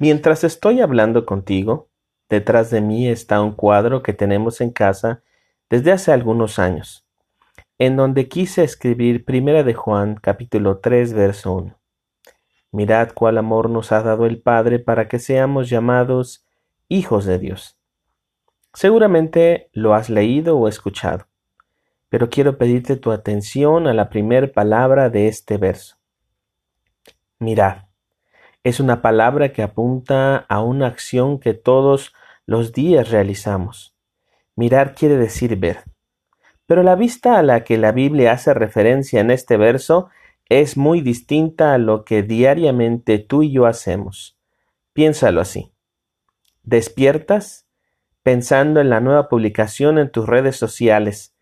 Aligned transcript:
Mientras 0.00 0.44
estoy 0.44 0.80
hablando 0.80 1.26
contigo, 1.26 1.90
detrás 2.30 2.70
de 2.70 2.80
mí 2.80 3.06
está 3.06 3.42
un 3.42 3.52
cuadro 3.52 4.02
que 4.02 4.14
tenemos 4.14 4.62
en 4.62 4.70
casa 4.70 5.22
desde 5.68 5.92
hace 5.92 6.10
algunos 6.10 6.58
años, 6.58 7.06
en 7.76 7.96
donde 7.96 8.26
quise 8.26 8.64
escribir 8.64 9.26
Primera 9.26 9.62
de 9.62 9.74
Juan 9.74 10.14
capítulo 10.14 10.78
3 10.78 11.12
verso 11.12 11.52
1. 11.52 11.78
Mirad 12.72 13.10
cuál 13.12 13.36
amor 13.36 13.68
nos 13.68 13.92
ha 13.92 14.02
dado 14.02 14.24
el 14.24 14.40
Padre 14.40 14.78
para 14.78 15.06
que 15.06 15.18
seamos 15.18 15.68
llamados 15.68 16.46
hijos 16.88 17.26
de 17.26 17.38
Dios. 17.38 17.78
Seguramente 18.72 19.68
lo 19.74 19.92
has 19.92 20.08
leído 20.08 20.56
o 20.56 20.66
escuchado, 20.66 21.26
pero 22.08 22.30
quiero 22.30 22.56
pedirte 22.56 22.96
tu 22.96 23.12
atención 23.12 23.86
a 23.86 23.92
la 23.92 24.08
primera 24.08 24.50
palabra 24.50 25.10
de 25.10 25.28
este 25.28 25.58
verso. 25.58 25.98
Mirad 27.38 27.89
es 28.62 28.80
una 28.80 29.00
palabra 29.00 29.52
que 29.52 29.62
apunta 29.62 30.36
a 30.36 30.62
una 30.62 30.86
acción 30.86 31.38
que 31.40 31.54
todos 31.54 32.12
los 32.46 32.72
días 32.72 33.10
realizamos. 33.10 33.94
Mirar 34.54 34.94
quiere 34.94 35.16
decir 35.16 35.56
ver. 35.56 35.84
Pero 36.66 36.82
la 36.82 36.94
vista 36.94 37.38
a 37.38 37.42
la 37.42 37.64
que 37.64 37.78
la 37.78 37.92
Biblia 37.92 38.32
hace 38.32 38.52
referencia 38.52 39.20
en 39.20 39.30
este 39.30 39.56
verso 39.56 40.08
es 40.48 40.76
muy 40.76 41.00
distinta 41.00 41.72
a 41.72 41.78
lo 41.78 42.04
que 42.04 42.22
diariamente 42.22 43.18
tú 43.18 43.42
y 43.42 43.52
yo 43.52 43.66
hacemos. 43.66 44.36
Piénsalo 44.92 45.40
así. 45.40 45.72
Despiertas 46.62 47.66
pensando 48.22 48.80
en 48.80 48.90
la 48.90 49.00
nueva 49.00 49.28
publicación 49.28 49.98
en 49.98 50.10
tus 50.10 50.26
redes 50.26 50.56
sociales, 50.56 51.34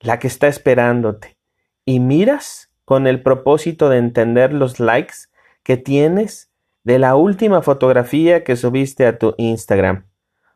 la 0.00 0.18
que 0.18 0.28
está 0.28 0.46
esperándote, 0.46 1.36
y 1.84 1.98
miras 1.98 2.70
con 2.84 3.06
el 3.06 3.22
propósito 3.22 3.88
de 3.88 3.98
entender 3.98 4.52
los 4.52 4.78
likes 4.78 5.14
que 5.62 5.76
tienes 5.76 6.51
de 6.84 6.98
la 6.98 7.14
última 7.16 7.62
fotografía 7.62 8.44
que 8.44 8.56
subiste 8.56 9.06
a 9.06 9.18
tu 9.18 9.34
Instagram 9.38 10.06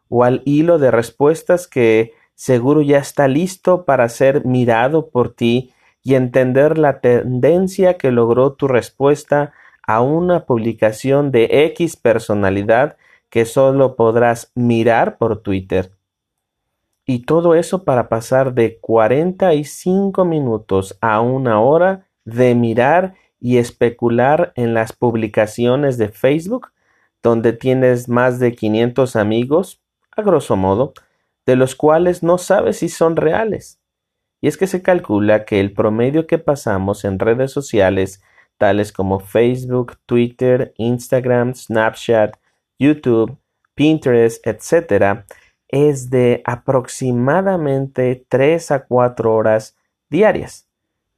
o 0.08 0.24
al 0.24 0.42
hilo 0.44 0.78
de 0.78 0.90
respuestas 0.90 1.66
que 1.66 2.12
seguro 2.34 2.82
ya 2.82 2.98
está 2.98 3.28
listo 3.28 3.84
para 3.84 4.08
ser 4.08 4.44
mirado 4.44 5.08
por 5.08 5.34
ti 5.34 5.72
y 6.02 6.14
entender 6.14 6.78
la 6.78 7.00
tendencia 7.00 7.96
que 7.96 8.12
logró 8.12 8.52
tu 8.52 8.68
respuesta 8.68 9.52
a 9.86 10.02
una 10.02 10.46
publicación 10.46 11.30
de 11.30 11.48
X 11.66 11.96
personalidad 11.96 12.96
que 13.30 13.44
solo 13.44 13.96
podrás 13.96 14.52
mirar 14.54 15.18
por 15.18 15.42
Twitter. 15.42 15.92
Y 17.04 17.20
todo 17.20 17.54
eso 17.54 17.84
para 17.84 18.08
pasar 18.08 18.54
de 18.54 18.78
45 18.80 20.24
minutos 20.24 20.98
a 21.00 21.20
una 21.20 21.60
hora 21.60 22.08
de 22.24 22.54
mirar 22.54 23.14
y 23.40 23.58
especular 23.58 24.52
en 24.56 24.74
las 24.74 24.92
publicaciones 24.92 25.98
de 25.98 26.08
Facebook, 26.08 26.72
donde 27.22 27.52
tienes 27.52 28.08
más 28.08 28.38
de 28.38 28.54
500 28.54 29.16
amigos, 29.16 29.82
a 30.16 30.22
grosso 30.22 30.56
modo, 30.56 30.94
de 31.44 31.56
los 31.56 31.74
cuales 31.74 32.22
no 32.22 32.38
sabes 32.38 32.78
si 32.78 32.88
son 32.88 33.16
reales. 33.16 33.80
Y 34.40 34.48
es 34.48 34.56
que 34.56 34.66
se 34.66 34.82
calcula 34.82 35.44
que 35.44 35.60
el 35.60 35.72
promedio 35.72 36.26
que 36.26 36.38
pasamos 36.38 37.04
en 37.04 37.18
redes 37.18 37.52
sociales 37.52 38.22
tales 38.58 38.92
como 38.92 39.20
Facebook, 39.20 39.98
Twitter, 40.06 40.72
Instagram, 40.76 41.54
Snapchat, 41.54 42.36
YouTube, 42.78 43.38
Pinterest, 43.74 44.46
etc., 44.46 45.24
es 45.68 46.10
de 46.10 46.42
aproximadamente 46.44 48.24
3 48.28 48.70
a 48.70 48.84
4 48.86 49.34
horas 49.34 49.76
diarias 50.08 50.65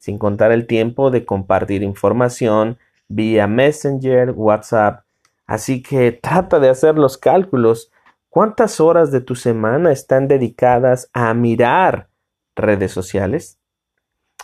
sin 0.09 0.17
contar 0.17 0.53
el 0.53 0.67
tiempo 0.67 1.11
de 1.11 1.27
compartir 1.27 1.83
información 1.83 2.79
vía 3.09 3.47
Messenger, 3.47 4.31
WhatsApp. 4.31 5.05
Así 5.47 5.83
que 5.83 6.13
trata 6.13 6.59
de 6.61 6.71
hacer 6.71 6.97
los 6.97 7.19
cálculos. 7.19 7.93
¿Cuántas 8.31 8.81
horas 8.81 9.13
de 9.13 9.21
tu 9.21 9.35
semana 9.35 9.93
están 9.93 10.27
dedicadas 10.27 11.11
a 11.13 11.35
mirar 11.35 12.09
redes 12.57 12.91
sociales? 12.91 13.59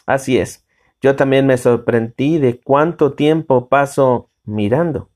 Así 0.04 0.36
es, 0.36 0.66
yo 1.00 1.16
también 1.16 1.46
me 1.46 1.56
sorprendí 1.56 2.36
de 2.36 2.60
cuánto 2.60 3.14
tiempo 3.14 3.70
paso 3.70 4.28
mirando. 4.44 5.08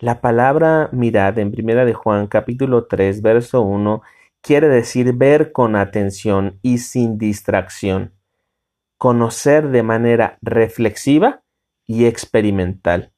La 0.00 0.20
palabra 0.20 0.88
mirad 0.90 1.38
en 1.38 1.52
primera 1.52 1.84
de 1.84 1.94
Juan 1.94 2.26
capítulo 2.26 2.86
3 2.86 3.22
verso 3.22 3.62
1 3.62 4.02
quiere 4.40 4.68
decir 4.68 5.12
ver 5.12 5.52
con 5.52 5.76
atención 5.76 6.58
y 6.60 6.78
sin 6.78 7.18
distracción 7.18 8.14
conocer 9.04 9.68
de 9.68 9.82
manera 9.82 10.38
reflexiva 10.40 11.42
y 11.86 12.06
experimental. 12.06 13.12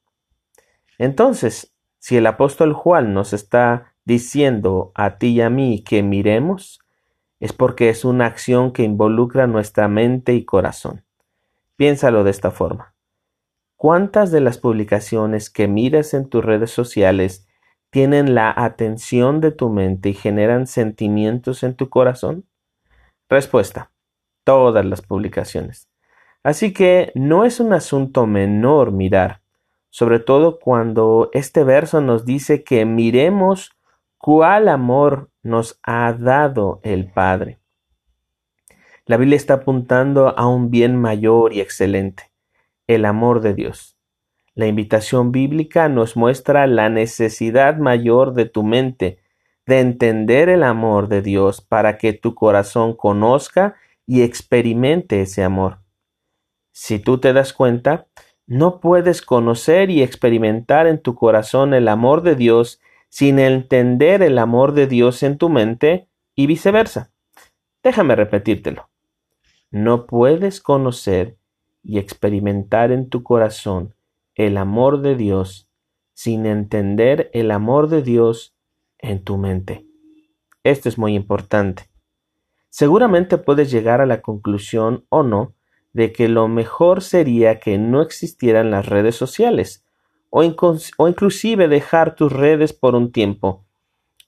Entonces, 0.97 1.73
si 1.97 2.17
el 2.17 2.27
apóstol 2.27 2.73
Juan 2.73 3.13
nos 3.13 3.31
está 3.31 3.95
diciendo 4.03 4.91
a 4.95 5.17
ti 5.17 5.27
y 5.27 5.39
a 5.39 5.49
mí 5.49 5.85
que 5.85 6.03
miremos, 6.03 6.81
es 7.39 7.53
porque 7.53 7.87
es 7.87 8.03
una 8.03 8.25
acción 8.25 8.73
que 8.73 8.83
involucra 8.83 9.47
nuestra 9.47 9.87
mente 9.87 10.33
y 10.33 10.43
corazón. 10.43 11.05
Piénsalo 11.77 12.25
de 12.25 12.31
esta 12.31 12.51
forma. 12.51 12.93
¿Cuántas 13.77 14.29
de 14.29 14.41
las 14.41 14.57
publicaciones 14.57 15.49
que 15.49 15.69
miras 15.69 16.13
en 16.13 16.27
tus 16.27 16.43
redes 16.43 16.71
sociales 16.71 17.47
tienen 17.91 18.35
la 18.35 18.53
atención 18.53 19.39
de 19.39 19.51
tu 19.51 19.69
mente 19.69 20.09
y 20.09 20.13
generan 20.15 20.67
sentimientos 20.67 21.63
en 21.63 21.75
tu 21.75 21.87
corazón? 21.87 22.45
Respuesta 23.29 23.89
todas 24.47 24.85
las 24.85 25.01
publicaciones. 25.01 25.89
Así 26.41 26.71
que 26.71 27.11
no 27.15 27.43
es 27.43 27.59
un 27.59 27.73
asunto 27.73 28.25
menor 28.25 28.93
mirar, 28.93 29.41
sobre 29.89 30.19
todo 30.19 30.57
cuando 30.57 31.29
este 31.33 31.65
verso 31.65 31.99
nos 31.99 32.23
dice 32.23 32.63
que 32.63 32.85
miremos 32.85 33.73
cuál 34.17 34.69
amor 34.69 35.29
nos 35.43 35.81
ha 35.83 36.13
dado 36.13 36.79
el 36.83 37.11
Padre. 37.11 37.59
La 39.05 39.17
Biblia 39.17 39.35
está 39.35 39.55
apuntando 39.55 40.29
a 40.39 40.47
un 40.47 40.71
bien 40.71 40.95
mayor 40.95 41.51
y 41.51 41.59
excelente, 41.59 42.31
el 42.87 43.03
amor 43.03 43.41
de 43.41 43.53
Dios. 43.53 43.97
La 44.55 44.67
invitación 44.67 45.33
bíblica 45.33 45.89
nos 45.89 46.15
muestra 46.15 46.67
la 46.67 46.87
necesidad 46.87 47.75
mayor 47.79 48.33
de 48.33 48.45
tu 48.45 48.63
mente 48.63 49.19
de 49.65 49.81
entender 49.81 50.47
el 50.47 50.63
amor 50.63 51.09
de 51.09 51.21
Dios 51.21 51.59
para 51.59 51.97
que 51.97 52.13
tu 52.13 52.33
corazón 52.33 52.95
conozca 52.95 53.75
y 54.07 54.23
experimente 54.23 55.21
ese 55.21 55.43
amor. 55.43 55.79
Si 56.71 56.97
tú 56.97 57.19
te 57.19 57.33
das 57.33 57.53
cuenta, 57.53 58.07
no 58.47 58.79
puedes 58.79 59.21
conocer 59.21 59.89
y 59.89 60.01
experimentar 60.01 60.87
en 60.87 61.01
tu 61.01 61.13
corazón 61.13 61.73
el 61.73 61.89
amor 61.89 62.23
de 62.23 62.35
Dios 62.35 62.79
sin 63.09 63.39
entender 63.39 64.21
el 64.23 64.37
amor 64.37 64.73
de 64.73 64.87
Dios 64.87 65.21
en 65.23 65.37
tu 65.37 65.49
mente 65.49 66.07
y 66.33 66.47
viceversa. 66.47 67.11
Déjame 67.83 68.15
repetírtelo. 68.15 68.89
No 69.69 70.07
puedes 70.07 70.61
conocer 70.61 71.37
y 71.83 71.99
experimentar 71.99 72.91
en 72.91 73.09
tu 73.09 73.23
corazón 73.23 73.95
el 74.35 74.57
amor 74.57 75.01
de 75.01 75.15
Dios 75.15 75.69
sin 76.13 76.45
entender 76.45 77.29
el 77.33 77.51
amor 77.51 77.89
de 77.89 78.01
Dios 78.01 78.55
en 78.97 79.23
tu 79.23 79.37
mente. 79.37 79.85
Esto 80.63 80.89
es 80.89 80.97
muy 80.97 81.15
importante. 81.15 81.89
Seguramente 82.69 83.37
puedes 83.37 83.71
llegar 83.71 84.01
a 84.01 84.05
la 84.05 84.21
conclusión 84.21 85.05
o 85.09 85.23
no 85.23 85.55
de 85.93 86.11
que 86.11 86.27
lo 86.27 86.47
mejor 86.47 87.01
sería 87.01 87.59
que 87.59 87.77
no 87.77 88.01
existieran 88.01 88.69
las 88.69 88.85
redes 88.85 89.15
sociales 89.15 89.83
o, 90.29 90.43
inclusive 90.43 91.67
dejar 91.67 92.15
tus 92.15 92.31
redes 92.31 92.73
por 92.73 92.95
un 92.95 93.11
tiempo. 93.11 93.65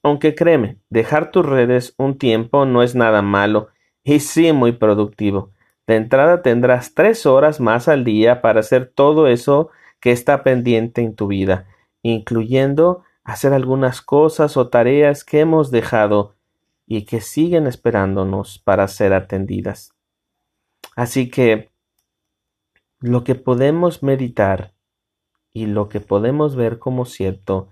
Aunque 0.02 0.34
créeme, 0.34 0.78
dejar 0.88 1.30
tus 1.30 1.44
redes 1.46 1.94
un 1.98 2.18
tiempo 2.18 2.64
no 2.64 2.82
es 2.82 2.94
nada 2.94 3.22
malo 3.22 3.68
y 4.02 4.20
sí 4.20 4.52
muy 4.52 4.72
productivo. 4.72 5.52
De 5.86 5.96
entrada 5.96 6.42
tendrás 6.42 6.94
tres 6.94 7.26
horas 7.26 7.60
más 7.60 7.88
al 7.88 8.04
día 8.04 8.40
para 8.40 8.60
hacer 8.60 8.90
todo 8.94 9.26
eso 9.26 9.70
que 10.00 10.12
está 10.12 10.42
pendiente 10.42 11.02
en 11.02 11.14
tu 11.14 11.26
vida, 11.26 11.66
incluyendo 12.02 13.04
hacer 13.22 13.52
algunas 13.52 14.00
cosas 14.00 14.56
o 14.56 14.68
tareas 14.68 15.24
que 15.24 15.40
hemos 15.40 15.70
dejado 15.70 16.36
y 16.92 17.04
que 17.04 17.20
siguen 17.20 17.68
esperándonos 17.68 18.58
para 18.58 18.88
ser 18.88 19.12
atendidas. 19.12 19.94
Así 20.96 21.30
que 21.30 21.70
lo 22.98 23.22
que 23.22 23.36
podemos 23.36 24.02
meditar 24.02 24.72
y 25.52 25.66
lo 25.66 25.88
que 25.88 26.00
podemos 26.00 26.56
ver 26.56 26.80
como 26.80 27.04
cierto 27.04 27.68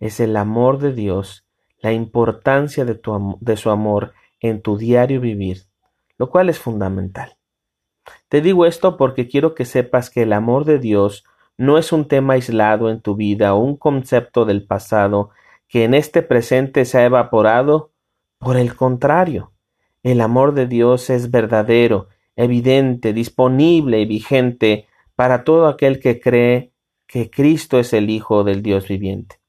es 0.00 0.18
el 0.18 0.36
amor 0.36 0.80
de 0.80 0.92
Dios, 0.92 1.46
la 1.78 1.92
importancia 1.92 2.84
de, 2.84 2.96
tu, 2.96 3.38
de 3.40 3.56
su 3.56 3.70
amor 3.70 4.14
en 4.40 4.60
tu 4.62 4.76
diario 4.76 5.20
vivir, 5.20 5.66
lo 6.18 6.28
cual 6.28 6.48
es 6.48 6.58
fundamental. 6.58 7.36
Te 8.28 8.40
digo 8.40 8.66
esto 8.66 8.96
porque 8.96 9.28
quiero 9.28 9.54
que 9.54 9.64
sepas 9.64 10.10
que 10.10 10.22
el 10.22 10.32
amor 10.32 10.64
de 10.64 10.80
Dios 10.80 11.22
no 11.56 11.78
es 11.78 11.92
un 11.92 12.08
tema 12.08 12.34
aislado 12.34 12.90
en 12.90 13.00
tu 13.00 13.14
vida 13.14 13.54
o 13.54 13.60
un 13.60 13.76
concepto 13.76 14.44
del 14.44 14.66
pasado 14.66 15.30
que 15.68 15.84
en 15.84 15.94
este 15.94 16.22
presente 16.22 16.84
se 16.84 16.98
ha 16.98 17.04
evaporado 17.04 17.92
por 18.38 18.56
el 18.56 18.76
contrario, 18.76 19.52
el 20.02 20.20
amor 20.20 20.54
de 20.54 20.66
Dios 20.66 21.10
es 21.10 21.30
verdadero, 21.30 22.08
evidente, 22.36 23.12
disponible 23.12 24.00
y 24.00 24.06
vigente 24.06 24.86
para 25.14 25.44
todo 25.44 25.66
aquel 25.66 26.00
que 26.00 26.20
cree 26.20 26.72
que 27.06 27.30
Cristo 27.30 27.78
es 27.78 27.92
el 27.92 28.10
Hijo 28.10 28.44
del 28.44 28.62
Dios 28.62 28.88
viviente. 28.88 29.40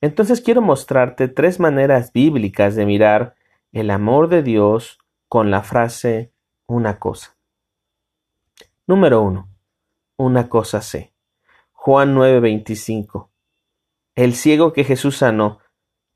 Entonces 0.00 0.40
quiero 0.40 0.62
mostrarte 0.62 1.28
tres 1.28 1.60
maneras 1.60 2.12
bíblicas 2.12 2.74
de 2.74 2.86
mirar 2.86 3.34
el 3.70 3.90
amor 3.90 4.28
de 4.28 4.42
Dios 4.42 4.98
con 5.28 5.50
la 5.50 5.62
frase 5.62 6.32
una 6.66 6.98
cosa. 6.98 7.36
Número 8.86 9.22
uno. 9.22 9.48
Una 10.16 10.48
cosa 10.48 10.82
sé. 10.82 11.12
Juan 11.72 12.14
9:25. 12.14 13.30
El 14.14 14.34
ciego 14.34 14.72
que 14.72 14.84
Jesús 14.84 15.16
sanó, 15.16 15.60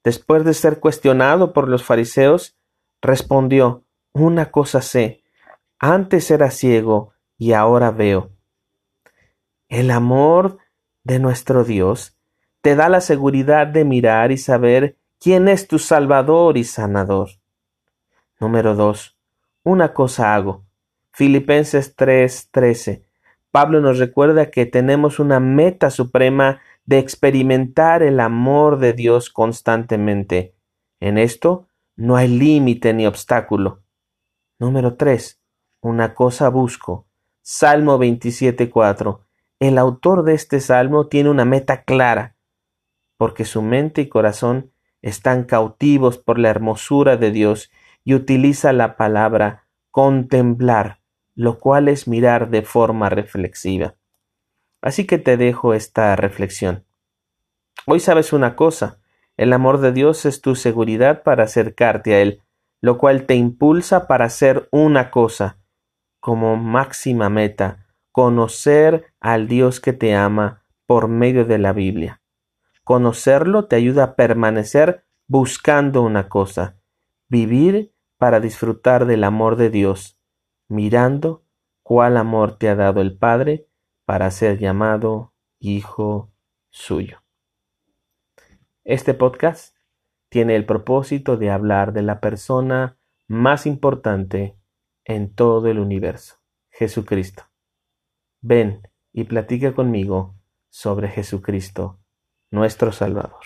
después 0.07 0.45
de 0.45 0.55
ser 0.55 0.79
cuestionado 0.79 1.53
por 1.53 1.67
los 1.67 1.83
fariseos, 1.83 2.57
respondió, 3.03 3.83
Una 4.13 4.53
cosa 4.53 4.81
sé, 4.81 5.25
antes 5.81 6.31
era 6.31 6.53
ciego 6.53 7.13
y 7.37 7.55
ahora 7.55 7.91
veo. 7.91 8.31
El 9.69 9.91
amor 9.91 10.59
de 11.03 11.19
nuestro 11.19 11.65
Dios 11.65 12.17
te 12.61 12.77
da 12.77 12.89
la 12.89 13.01
seguridad 13.01 13.67
de 13.67 13.85
mirar 13.85 14.31
y 14.31 14.39
saber 14.39 14.97
quién 15.19 15.49
es 15.49 15.67
tu 15.67 15.81
Salvador 15.81 16.57
y 16.57 16.63
Sanador. 16.63 17.31
Número 18.39 18.77
2. 18.77 19.19
Una 19.65 19.93
cosa 19.93 20.37
hago. 20.37 20.63
Filipenses 21.11 21.97
3:13. 21.97 23.03
Pablo 23.51 23.81
nos 23.81 23.99
recuerda 23.99 24.53
que 24.53 24.67
tenemos 24.67 25.19
una 25.19 25.41
meta 25.41 25.91
suprema 25.91 26.61
de 26.87 26.99
experimentar 26.99 28.03
el 28.03 28.21
amor 28.21 28.79
de 28.79 28.93
Dios 28.93 29.31
constantemente. 29.31 30.55
En 31.01 31.19
esto 31.19 31.67
no 31.97 32.17
hay 32.17 32.29
límite 32.29 32.95
ni 32.95 33.07
obstáculo. 33.07 33.83
Número 34.59 34.97
3. 34.97 35.41
Una 35.81 36.15
cosa 36.15 36.49
busco. 36.49 37.07
Salmo 37.43 37.99
27:4. 37.99 39.21
El 39.59 39.79
autor 39.79 40.23
de 40.23 40.35
este 40.35 40.61
salmo 40.61 41.09
tiene 41.09 41.31
una 41.31 41.45
meta 41.45 41.85
clara, 41.85 42.37
porque 43.17 43.45
su 43.45 43.63
mente 43.63 44.03
y 44.03 44.09
corazón 44.09 44.73
están 45.03 45.45
cautivos 45.45 46.19
por 46.19 46.39
la 46.39 46.51
hermosura 46.51 47.17
de 47.17 47.31
Dios 47.31 47.71
y 48.05 48.15
utiliza 48.15 48.73
la 48.73 48.97
palabra 48.97 49.67
contemplar, 49.91 51.01
lo 51.35 51.59
cual 51.59 51.89
es 51.89 52.07
mirar 52.07 52.51
de 52.51 52.63
forma 52.63 53.09
reflexiva. 53.09 53.95
Así 54.87 55.05
que 55.05 55.19
te 55.19 55.37
dejo 55.37 55.75
esta 55.75 56.15
reflexión. 56.15 56.85
Hoy 57.89 57.99
sabes 57.99 58.33
una 58.33 58.55
cosa, 58.55 59.01
el 59.37 59.53
amor 59.53 59.81
de 59.81 59.91
Dios 59.91 60.25
es 60.27 60.41
tu 60.41 60.55
seguridad 60.55 61.25
para 61.25 61.43
acercarte 61.43 62.15
a 62.15 62.21
Él, 62.21 62.45
lo 62.81 62.97
cual 62.97 63.27
te 63.27 63.35
impulsa 63.35 64.07
para 64.07 64.27
hacer 64.27 64.69
una 64.71 65.11
cosa, 65.11 65.59
como 66.21 66.57
máxima 66.57 67.29
meta, 67.29 67.89
conocer 68.13 69.13
al 69.19 69.49
Dios 69.49 69.81
que 69.81 69.93
te 69.93 70.15
ama 70.15 70.63
por 70.87 71.09
medio 71.09 71.45
de 71.45 71.59
la 71.59 71.73
Biblia. 71.73 72.23
Conocerlo 72.85 73.65
te 73.65 73.75
ayuda 73.75 74.05
a 74.05 74.15
permanecer 74.15 75.05
buscando 75.27 76.03
una 76.03 76.29
cosa, 76.29 76.77
vivir 77.29 77.93
para 78.19 78.39
disfrutar 78.39 79.07
del 79.07 79.25
amor 79.25 79.57
de 79.57 79.69
Dios, 79.69 80.17
mirando 80.69 81.43
cuál 81.83 82.17
amor 82.17 82.57
te 82.57 82.69
ha 82.69 82.77
dado 82.77 83.01
el 83.01 83.19
Padre 83.19 83.66
para 84.07 84.31
ser 84.31 84.59
llamado 84.59 85.35
Hijo 85.59 86.33
suyo. 86.71 87.23
Este 88.85 89.15
podcast 89.15 89.77
tiene 90.29 90.55
el 90.55 90.65
propósito 90.65 91.37
de 91.37 91.51
hablar 91.51 91.93
de 91.93 92.03
la 92.03 92.21
persona 92.21 92.99
más 93.27 93.67
importante 93.67 94.57
en 95.05 95.35
todo 95.35 95.67
el 95.67 95.81
universo, 95.81 96.37
Jesucristo. 96.71 97.43
Ven 98.41 98.89
y 99.13 99.25
platica 99.25 99.75
conmigo 99.75 100.37
sobre 100.71 101.09
Jesucristo, 101.09 101.99
nuestro 102.51 102.93
Salvador. 102.93 103.45